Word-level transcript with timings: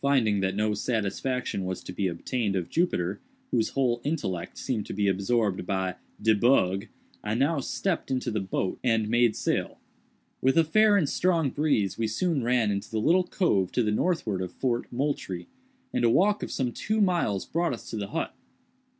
Finding 0.00 0.40
that 0.40 0.56
no 0.56 0.74
satisfaction 0.74 1.64
was 1.64 1.84
to 1.84 1.92
be 1.92 2.08
obtained 2.08 2.56
of 2.56 2.68
Jupiter, 2.68 3.20
whose 3.52 3.68
whole 3.68 4.00
intellect 4.02 4.58
seemed 4.58 4.84
to 4.86 4.92
be 4.92 5.06
absorbed 5.06 5.64
by 5.64 5.94
"de 6.20 6.34
bug," 6.34 6.86
I 7.22 7.34
now 7.34 7.60
stepped 7.60 8.10
into 8.10 8.32
the 8.32 8.40
boat 8.40 8.80
and 8.82 9.08
made 9.08 9.36
sail. 9.36 9.78
With 10.40 10.58
a 10.58 10.64
fair 10.64 10.96
and 10.96 11.08
strong 11.08 11.50
breeze 11.50 11.96
we 11.96 12.08
soon 12.08 12.42
ran 12.42 12.72
into 12.72 12.90
the 12.90 12.98
little 13.00 13.22
cove 13.22 13.70
to 13.70 13.84
the 13.84 13.92
northward 13.92 14.40
of 14.42 14.50
Fort 14.50 14.92
Moultrie, 14.92 15.46
and 15.92 16.02
a 16.04 16.10
walk 16.10 16.42
of 16.42 16.50
some 16.50 16.72
two 16.72 17.00
miles 17.00 17.46
brought 17.46 17.72
us 17.74 17.88
to 17.90 17.96
the 17.96 18.08
hut. 18.08 18.34